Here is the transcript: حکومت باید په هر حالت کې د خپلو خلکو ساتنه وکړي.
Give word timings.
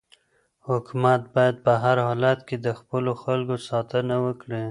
حکومت 0.69 1.21
باید 1.35 1.55
په 1.65 1.73
هر 1.83 1.97
حالت 2.07 2.39
کې 2.47 2.55
د 2.65 2.67
خپلو 2.79 3.11
خلکو 3.23 3.55
ساتنه 3.69 4.15
وکړي. 4.25 4.59